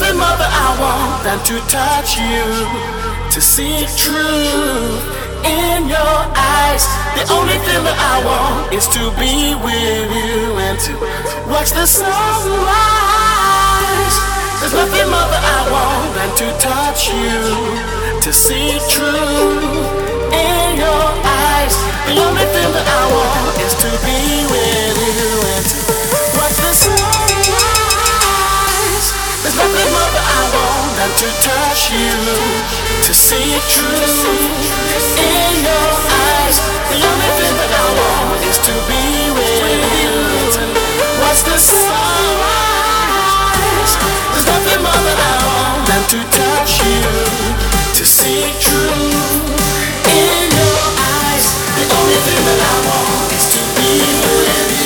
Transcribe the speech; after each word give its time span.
Nothing 0.00 0.16
more 0.16 0.32
that 0.40 0.48
I 0.48 0.68
want 0.80 1.28
than 1.28 1.36
to 1.44 1.60
touch 1.68 2.16
you, 2.16 2.40
to 3.36 3.36
see 3.36 3.84
truth 4.00 5.04
in 5.44 5.92
your 5.92 6.16
eyes. 6.32 6.88
The 7.20 7.28
only 7.28 7.60
thing 7.68 7.84
that 7.84 8.00
I 8.00 8.24
want 8.24 8.72
is 8.72 8.88
to 8.96 9.12
be 9.20 9.52
with 9.60 10.08
you 10.08 10.56
and 10.56 10.80
to 10.88 10.96
watch 11.52 11.76
the 11.76 11.84
sunrise. 11.84 12.16
There's 14.64 14.72
nothing 14.72 15.04
more 15.12 15.28
that 15.36 15.44
I 15.44 15.68
want 15.68 16.16
than 16.16 16.32
to 16.32 16.48
touch 16.56 17.12
you, 17.12 18.24
to 18.24 18.32
see 18.32 18.80
truth 18.88 19.84
in 20.32 20.80
your 20.80 21.04
eyes. 21.28 21.76
The 22.08 22.16
only 22.24 22.48
thing 22.56 22.72
that 22.72 22.88
I 22.88 23.04
want 23.04 23.52
is 23.68 23.76
to 23.84 23.90
be 24.08 24.48
with 24.48 24.96
you 24.96 25.28
and 25.44 25.60
to 25.60 25.76
watch 26.40 26.56
the 26.56 26.72
sunrise. 26.72 27.19
There's 29.42 29.56
nothing 29.56 29.90
more 29.92 30.10
that 30.16 30.26
I 30.26 30.42
want 30.52 30.90
than 31.00 31.10
to 31.22 31.28
touch 31.40 31.92
you, 31.92 32.12
to 33.04 33.12
see 33.12 33.56
truth 33.72 34.24
in 35.16 35.52
your 35.64 35.90
eyes. 36.08 36.56
The 36.92 37.00
only 37.00 37.30
thing 37.40 37.54
that 37.56 37.72
I 37.72 37.86
want 38.00 38.40
is 38.44 38.58
to 38.68 38.74
be 38.88 39.32
with 39.32 39.80
you 40.04 40.80
watch 41.30 41.42
the 41.44 41.56
sunrise. 41.58 41.92
There's 44.32 44.46
nothing 44.46 44.82
more 44.82 45.02
that 45.08 45.20
I 45.30 45.34
want 45.46 45.86
than 45.86 46.02
to 46.12 46.18
touch 46.34 46.82
you, 46.82 47.00
to 47.94 48.04
see 48.04 48.50
truth 48.58 49.46
in 50.10 50.50
your 50.50 50.80
eyes. 51.22 51.46
The 51.78 51.86
only 51.86 52.18
thing 52.26 52.42
that 52.48 52.60
I 52.60 52.76
want 52.88 53.30
is 53.32 53.46
to 53.54 53.62
be 53.78 53.92
with 54.20 54.70
you. 54.74 54.79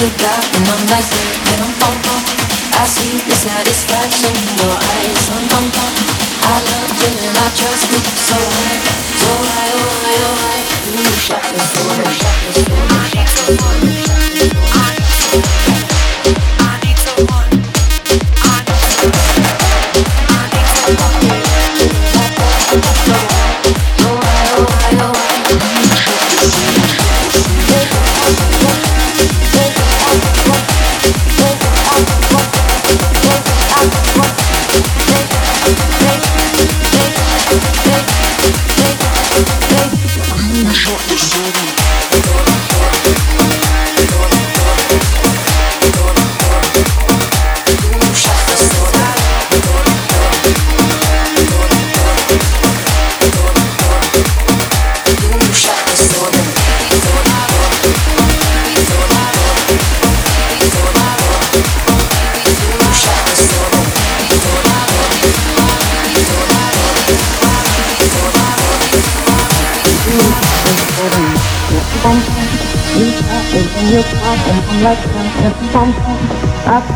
We 0.00 0.08
got, 0.16 0.42
one 0.66 0.86
I'm. 0.88 1.39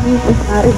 I 0.05 0.69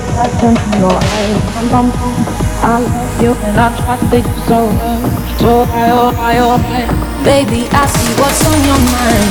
Baby, 7.28 7.68
I 7.76 7.84
see 7.92 8.12
what's 8.16 8.40
on 8.48 8.56
your 8.64 8.80
mind 8.88 9.28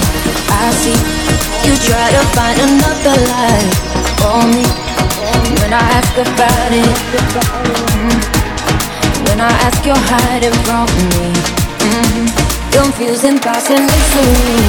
I 0.53 0.69
see 0.77 1.01
you 1.65 1.73
try 1.81 2.13
to 2.13 2.23
find 2.37 2.61
another 2.61 3.17
life 3.25 3.73
for 4.21 4.45
me 4.53 4.69
When 5.65 5.73
I 5.73 5.81
ask 5.97 6.13
about 6.13 6.73
it 6.77 6.93
mm-hmm. 7.97 8.21
When 9.25 9.41
I 9.41 9.49
ask, 9.65 9.81
you're 9.81 9.97
hiding 9.97 10.53
from 10.69 10.93
me 11.09 11.33
mm-hmm. 11.89 12.29
Confusing 12.69 13.39
thoughts 13.41 13.71
and 13.71 13.89
mystery 13.89 14.61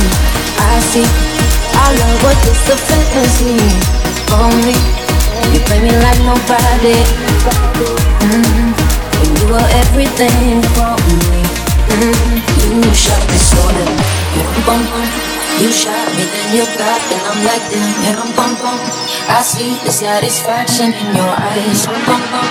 I 0.56 0.80
see 0.88 1.04
our 1.76 1.94
love 1.94 2.24
was 2.24 2.38
just 2.48 2.72
a 2.72 2.78
fantasy 2.80 3.60
for 4.32 4.48
me 4.66 4.97
you 5.54 5.60
play 5.64 5.80
me 5.82 5.92
like 6.04 6.20
nobody. 6.28 6.98
Mm-hmm. 8.28 8.76
And 9.18 9.32
you 9.40 9.48
are 9.56 9.70
everything 9.84 10.62
for 10.76 10.94
me. 11.08 11.42
Mm-hmm. 11.88 12.84
You 12.84 12.94
shot 12.94 13.24
me 13.32 13.38
so 13.40 13.62
then 13.72 13.92
bum 14.68 14.84
bum. 14.92 15.08
You 15.58 15.72
shot 15.72 16.12
me 16.14 16.24
then 16.28 16.48
you 16.54 16.66
got 16.78 17.02
and 17.10 17.24
I'm 17.32 17.40
like 17.48 17.66
them 17.72 17.90
and 18.12 18.20
I'm 18.20 18.32
bum 18.36 18.54
bum. 18.60 18.78
I 19.32 19.42
see 19.42 19.80
the 19.84 19.92
satisfaction 19.92 20.92
in 20.94 21.16
your 21.16 21.34
eyes. 21.34 21.88
Bum 21.88 22.22
bum. 22.28 22.48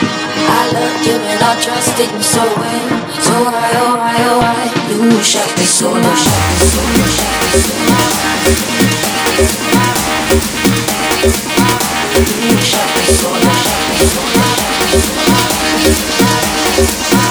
I 0.49 0.73
loved 0.73 1.07
you 1.07 1.21
and 1.21 1.43
I 1.45 1.53
trusted 1.61 2.11
you 2.11 2.23
so 2.23 2.41
well. 2.43 2.89
So 3.21 3.35
why 3.45 3.71
oh 3.85 3.97
why 4.01 4.17
oh 4.25 4.41
why 4.41 4.73
you 4.89 5.21
shot 5.23 5.53
me 5.59 5.65
so 5.65 5.93
no 5.93 6.13
shot 6.17 6.43
me 6.57 6.67
so 6.73 6.81
no 6.97 7.05
shot 7.13 7.37
me 7.45 7.61
so. 11.51 11.56
Shut 12.17 12.25
me 12.25 13.05
so, 13.13 13.29
shut 13.29 13.69
me 13.91 14.07
so, 14.09 14.23
shut 14.33 15.61
me. 17.21 17.26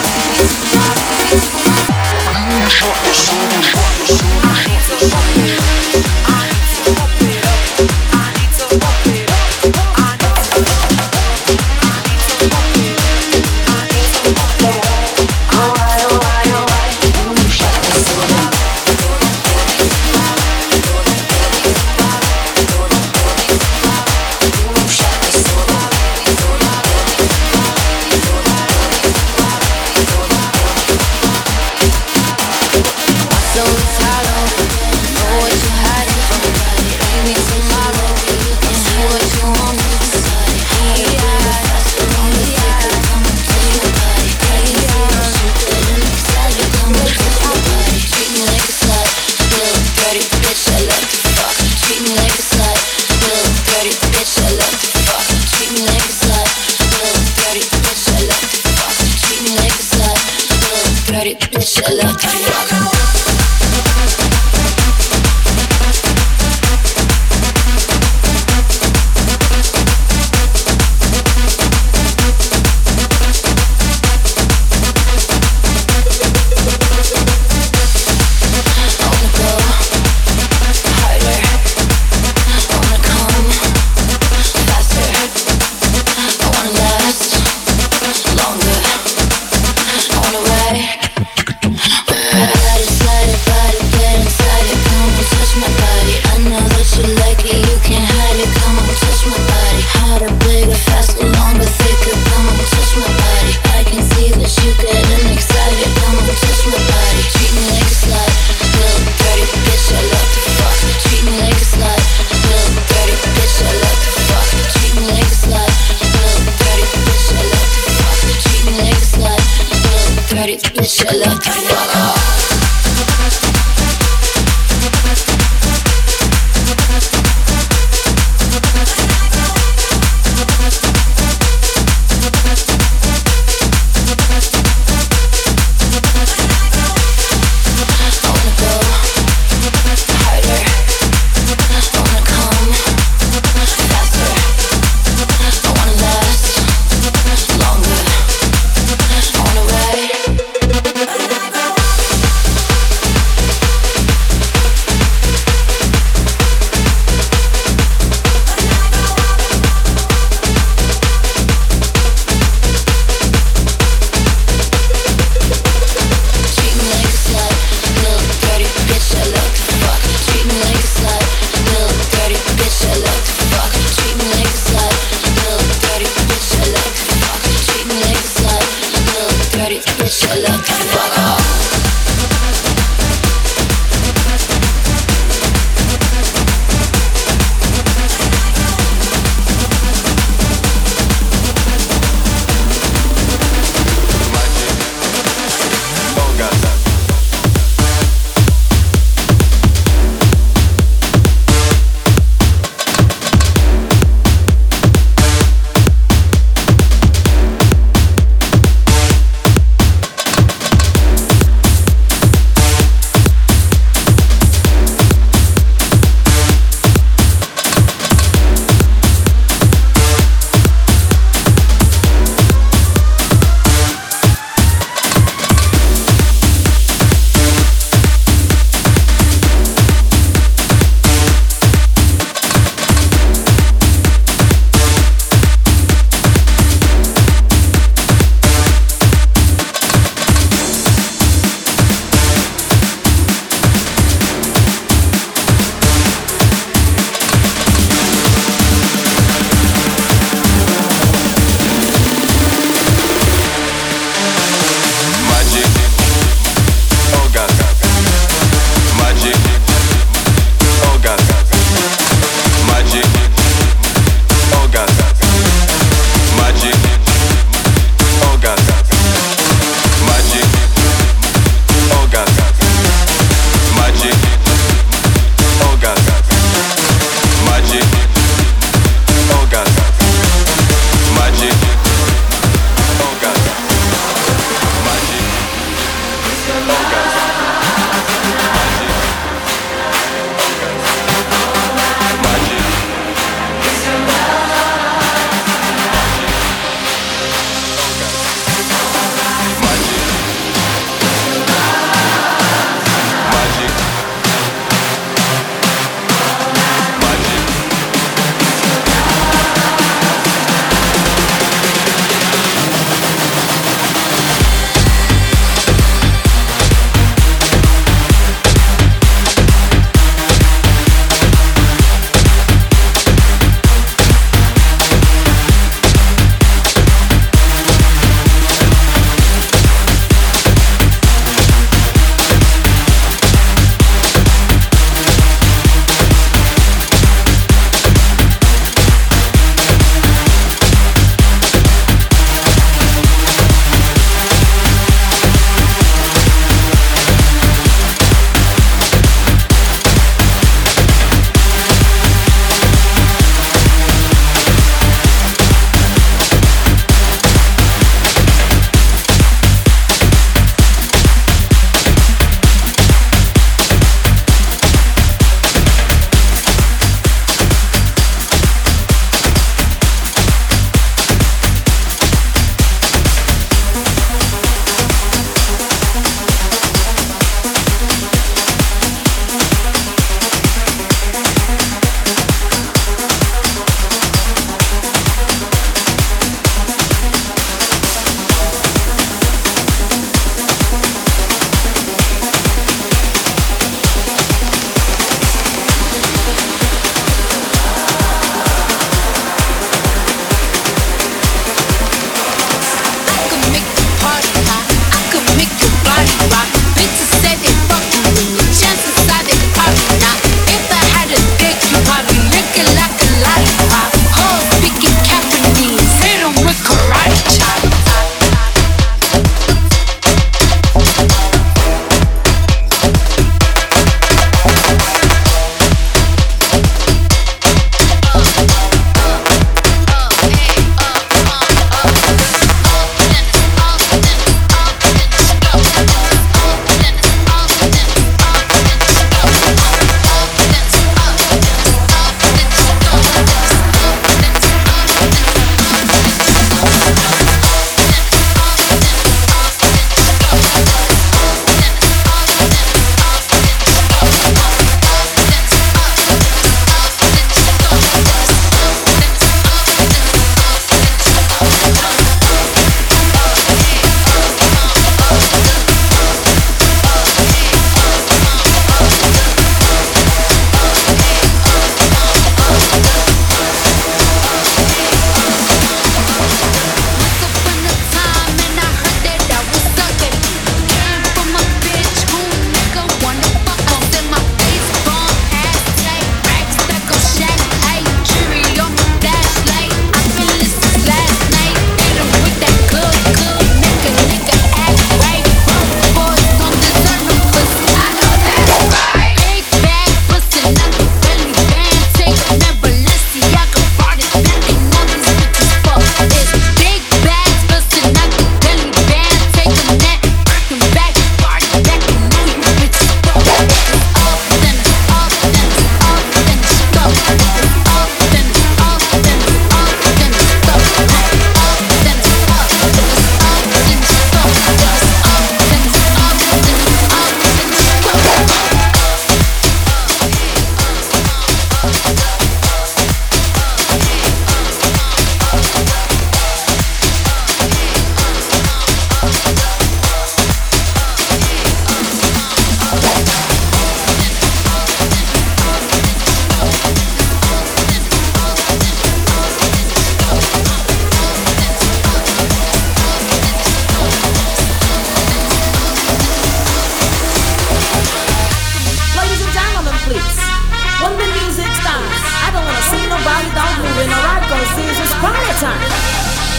time. 565.40 565.60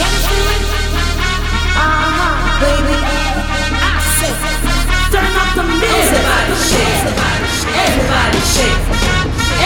Can 0.01 0.09
you 0.09 0.21
feel 0.25 0.47
it? 0.57 0.63
Uh-huh, 1.77 2.33
baby. 2.61 2.97
I 3.77 3.93
said, 4.17 4.33
turn 5.13 5.33
up 5.37 5.49
the 5.53 5.63
music. 5.69 6.17
Everybody 6.17 6.57
shake. 6.57 7.05
Everybody 7.77 8.41
shake. 8.41 8.81